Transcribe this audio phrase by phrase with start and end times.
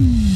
[0.00, 0.29] Mm-hmm.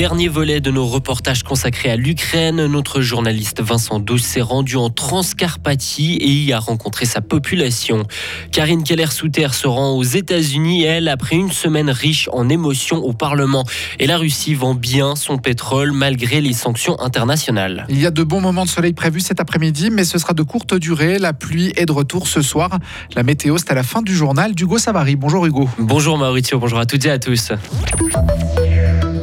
[0.00, 2.64] Dernier volet de nos reportages consacrés à l'Ukraine.
[2.64, 8.04] Notre journaliste Vincent Douce s'est rendu en Transcarpathie et y a rencontré sa population.
[8.50, 13.66] Karine Keller-Souter se rend aux États-Unis, elle, après une semaine riche en émotions au Parlement.
[13.98, 17.84] Et la Russie vend bien son pétrole malgré les sanctions internationales.
[17.90, 20.42] Il y a de bons moments de soleil prévus cet après-midi, mais ce sera de
[20.42, 21.18] courte durée.
[21.18, 22.78] La pluie est de retour ce soir.
[23.14, 25.16] La météo, c'est à la fin du journal d'Hugo Savary.
[25.16, 25.68] Bonjour Hugo.
[25.78, 27.52] Bonjour Maurizio, bonjour à toutes et à tous.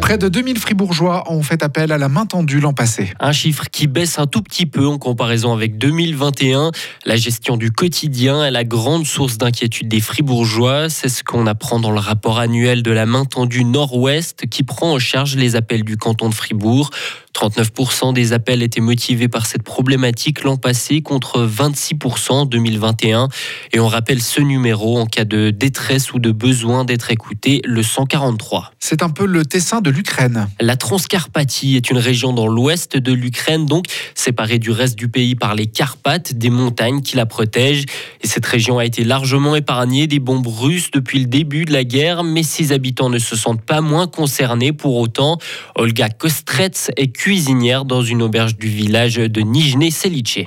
[0.08, 3.12] Près de 2000 fribourgeois ont fait appel à la main tendue l'an passé.
[3.20, 6.72] Un chiffre qui baisse un tout petit peu en comparaison avec 2021.
[7.06, 10.88] La gestion du quotidien est la grande source d'inquiétude des fribourgeois.
[10.88, 14.94] C'est ce qu'on apprend dans le rapport annuel de la main tendue Nord-Ouest qui prend
[14.94, 16.90] en charge les appels du canton de Fribourg.
[17.38, 23.28] 39% des appels étaient motivés par cette problématique l'an passé contre 26% en 2021.
[23.74, 27.84] Et on rappelle ce numéro en cas de détresse ou de besoin d'être écouté, le
[27.84, 28.72] 143.
[28.80, 30.48] C'est un peu le Tessin de l'Ukraine.
[30.62, 35.34] La Transcarpathie est une région dans l'ouest de l'Ukraine, donc séparée du reste du pays
[35.34, 37.86] par les Carpates, des montagnes qui la protègent.
[38.22, 41.84] Et cette région a été largement épargnée des bombes russes depuis le début de la
[41.84, 45.40] guerre, mais ses habitants ne se sentent pas moins concernés pour autant.
[45.76, 50.46] Olga Kostrets est cuisinière dans une auberge du village de Nijne Selice.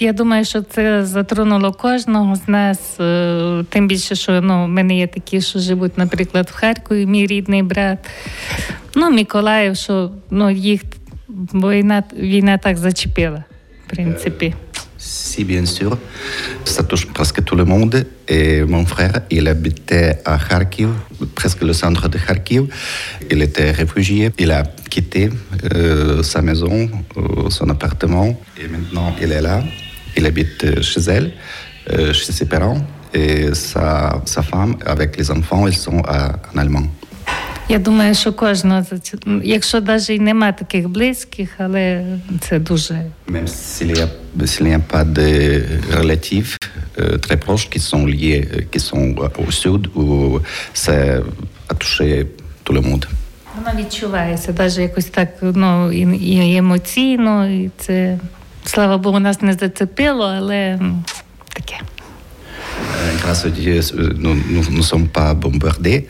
[0.00, 3.00] Ну я думаю, що це затронуло кожного з нас.
[3.00, 7.26] Е, Тим більше, що ну, в мене є такі, що живуть, наприклад, в Харкові, мій
[7.26, 7.98] рідний брат.
[8.94, 10.80] Ну, Миколаїв, що ну, їх
[11.54, 13.44] війна, війна так зачепила,
[13.86, 14.54] в принципі.
[15.02, 15.96] Si, bien sûr.
[16.64, 17.94] Ça touche presque tout le monde.
[18.28, 20.90] Et mon frère, il habitait à Kharkiv,
[21.34, 22.62] presque le centre de Kharkiv.
[23.30, 24.30] Il était réfugié.
[24.38, 25.30] Il a quitté
[25.74, 28.28] euh, sa maison, euh, son appartement.
[28.62, 29.62] Et maintenant, il est là.
[30.17, 31.27] Il habite chez elle,
[31.91, 32.81] euh, chez ses parents.
[33.13, 36.87] Et sa, sa femme, avec les enfants, ils sont à- en allemand.
[37.69, 42.05] Я думаю, що кожного, зач- якщо навіть і нема таких близьких, але
[42.39, 42.93] це дуже
[43.29, 44.07] Même s'il n'y a,
[44.45, 45.63] s'il n'y a pas de
[46.01, 46.57] relatifs
[46.97, 50.05] euh, très proches qui sont liés, euh, qui sont euh, au sud, où
[50.73, 50.93] ça
[51.71, 52.25] a touché
[52.63, 53.07] tout le monde.
[53.57, 58.17] Вона відчувається, навіть якось так ну, і, і емоційно, і це,
[58.65, 61.03] слава Богу, нас не зацепило, але м,
[61.53, 61.75] таке.
[61.75, 66.07] Euh, grâce à Dieu, euh, nous ne nous, sommes pas bombardés,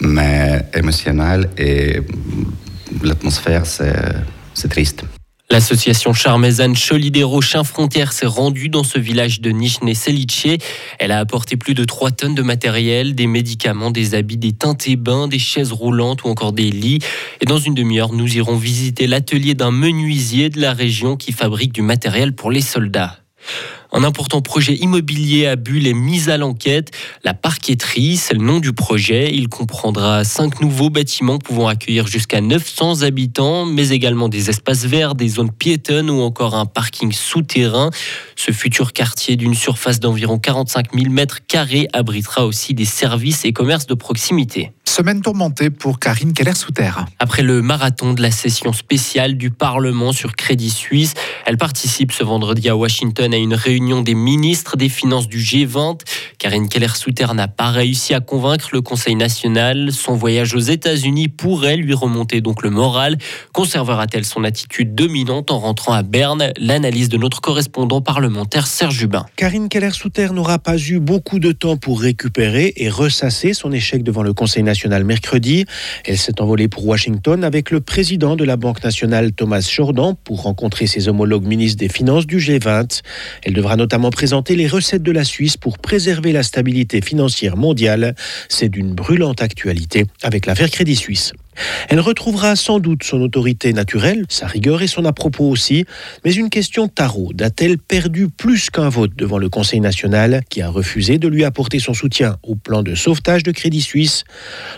[0.00, 4.14] mais émotionnel et mm, l'atmosphère, c'est,
[4.54, 5.04] c'est triste.
[5.51, 10.47] L'association Charmezan Cholidero Chien Frontière s'est rendue dans ce village de Nijne Selice.
[10.97, 14.87] Elle a apporté plus de 3 tonnes de matériel, des médicaments, des habits, des teintes
[14.87, 16.99] et bains, des chaises roulantes ou encore des lits.
[17.41, 21.73] Et dans une demi-heure, nous irons visiter l'atelier d'un menuisier de la région qui fabrique
[21.73, 23.19] du matériel pour les soldats.
[23.95, 26.89] Un important projet immobilier à Bulle est mis à l'enquête.
[27.23, 29.31] La parqueterie, c'est le nom du projet.
[29.31, 35.13] Il comprendra cinq nouveaux bâtiments pouvant accueillir jusqu'à 900 habitants, mais également des espaces verts,
[35.13, 37.91] des zones piétonnes ou encore un parking souterrain.
[38.35, 43.53] Ce futur quartier d'une surface d'environ 45 000 mètres carrés abritera aussi des services et
[43.53, 44.71] commerces de proximité.
[44.85, 46.91] Semaine tourmentée pour Karine Keller-Souter.
[47.17, 51.13] Après le marathon de la session spéciale du Parlement sur Crédit Suisse,
[51.45, 55.99] elle participe ce vendredi à Washington à une réunion des ministres des Finances du G20.
[56.39, 59.91] Karine Keller-Souter n'a pas réussi à convaincre le Conseil national.
[59.91, 63.17] Son voyage aux États-Unis pourrait lui remonter donc le moral.
[63.53, 66.51] Conservera-t-elle son attitude dominante en rentrant à Berne?
[66.57, 69.25] L'analyse de notre correspondant parlementaire Serge Jubin.
[69.35, 74.23] Karine Keller-Souter n'aura pas eu beaucoup de temps pour récupérer et ressasser son échec devant
[74.23, 75.65] le Conseil national mercredi.
[76.05, 80.43] Elle s'est envolée pour Washington avec le président de la Banque nationale Thomas Jordan pour
[80.43, 83.01] rencontrer ses homologues ministres des Finances du G20.
[83.43, 88.15] Elle devra notamment présenter les recettes de la Suisse pour préserver la stabilité financière mondiale.
[88.49, 91.33] C'est d'une brûlante actualité avec l'affaire Crédit Suisse.
[91.89, 95.85] Elle retrouvera sans doute son autorité naturelle, sa rigueur et son à-propos aussi,
[96.25, 100.69] mais une question taraude a-t-elle perdu plus qu'un vote devant le Conseil national qui a
[100.69, 104.23] refusé de lui apporter son soutien au plan de sauvetage de Crédit Suisse?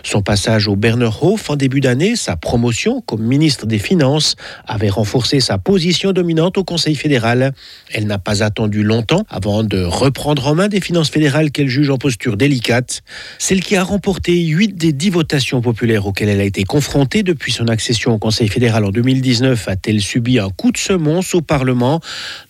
[0.02, 4.36] Son passage au Berner Hof en début d'année, sa promotion comme ministre des Finances,
[4.66, 7.52] avait renforcé sa position dominante au Conseil fédéral.
[7.92, 11.90] Elle n'a pas attendu longtemps avant de reprendre en main des finances fédérales qu'elle juge
[11.90, 13.02] en posture délicate,
[13.38, 17.52] celle qui a remporté 8 des 10 votations populaires auxquelles elle a été confrontée depuis
[17.52, 19.68] son accession au Conseil fédéral en 2019.
[19.68, 22.00] A-t-elle subi un coup de semonce au Parlement?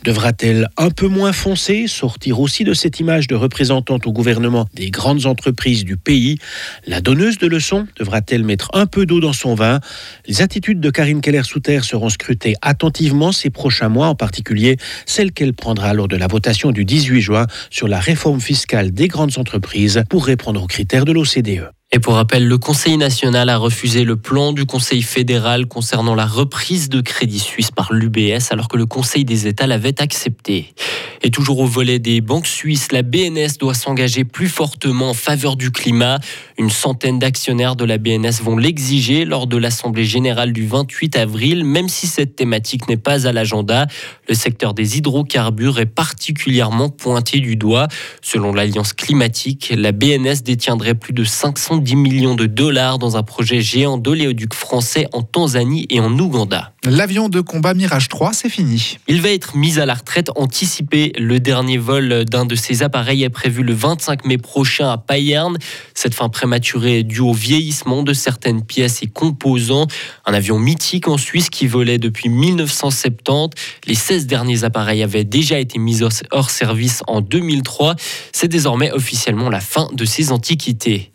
[0.05, 4.91] Devra-t-elle un peu moins foncer, sortir aussi de cette image de représentante au gouvernement des
[4.91, 6.39] grandes entreprises du pays?
[6.87, 9.81] La donneuse de leçons devra-t-elle mettre un peu d'eau dans son vin?
[10.27, 14.77] Les attitudes de Karine Keller-Souter seront scrutées attentivement ces prochains mois, en particulier
[15.07, 19.09] celles qu'elle prendra lors de la votation du 18 juin sur la réforme fiscale des
[19.09, 21.71] grandes entreprises pour répondre aux critères de l'OCDE.
[21.97, 26.27] Et pour rappel, le Conseil national a refusé le plan du Conseil fédéral concernant la
[26.27, 30.75] reprise de Crédit Suisse par l'UBS alors que le Conseil des États l'avait accepté.
[31.23, 35.57] Et toujours au volet des banques suisses, la BNS doit s'engager plus fortement en faveur
[35.57, 36.19] du climat.
[36.59, 41.65] Une centaine d'actionnaires de la BNS vont l'exiger lors de l'Assemblée générale du 28 avril,
[41.65, 43.87] même si cette thématique n'est pas à l'agenda.
[44.29, 47.89] Le secteur des hydrocarbures est particulièrement pointé du doigt.
[48.21, 53.61] Selon l'Alliance climatique, la BNS détiendrait plus de 510 millions de dollars dans un projet
[53.61, 56.73] géant d'oléoduc français en Tanzanie et en Ouganda.
[56.85, 58.99] L'avion de combat Mirage 3, c'est fini.
[59.09, 61.13] Il va être mis à la retraite anticipée.
[61.19, 65.59] Le dernier vol d'un de ces appareils est prévu le 25 mai prochain à Payerne.
[65.95, 69.87] Cette fin prématurée est due au vieillissement de certaines pièces et composants.
[70.25, 73.51] Un avion mythique en Suisse qui volait depuis 1970.
[73.87, 77.97] Les 16 derniers appareils avaient déjà été mis hors service en 2003.
[78.33, 81.11] C'est désormais officiellement la fin de ces antiquités.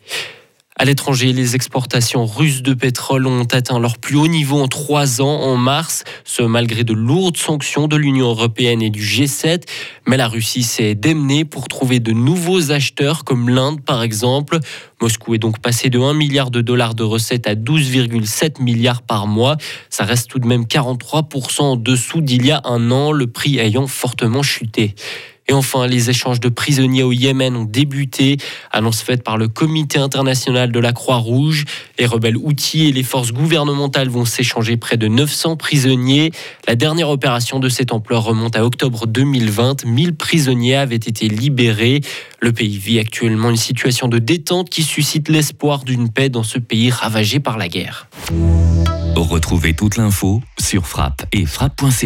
[0.82, 5.22] À l'étranger, les exportations russes de pétrole ont atteint leur plus haut niveau en trois
[5.22, 9.62] ans en mars, ce malgré de lourdes sanctions de l'Union européenne et du G7.
[10.08, 14.58] Mais la Russie s'est démenée pour trouver de nouveaux acheteurs, comme l'Inde par exemple.
[15.00, 19.28] Moscou est donc passé de 1 milliard de dollars de recettes à 12,7 milliards par
[19.28, 19.58] mois.
[19.88, 23.60] Ça reste tout de même 43% en dessous d'il y a un an, le prix
[23.60, 24.96] ayant fortement chuté.
[25.52, 28.38] Et enfin, les échanges de prisonniers au Yémen ont débuté.
[28.70, 31.66] Annonce faite par le Comité international de la Croix-Rouge.
[31.98, 36.32] Les rebelles outils et les forces gouvernementales vont s'échanger près de 900 prisonniers.
[36.66, 39.84] La dernière opération de cette ampleur remonte à octobre 2020.
[39.84, 42.00] 1000 prisonniers avaient été libérés.
[42.40, 46.58] Le pays vit actuellement une situation de détente qui suscite l'espoir d'une paix dans ce
[46.58, 48.08] pays ravagé par la guerre.
[49.16, 52.02] Retrouvez toute l'info sur frappe et frappe.ch.